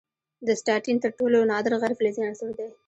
د 0.45 0.47
اسټاټین 0.57 0.97
تر 1.03 1.11
ټولو 1.19 1.37
نادر 1.51 1.73
غیر 1.81 1.93
فلزي 1.97 2.21
عنصر 2.29 2.49
دی. 2.57 2.67